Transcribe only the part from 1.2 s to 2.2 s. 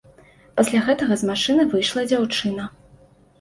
з машыны выйшла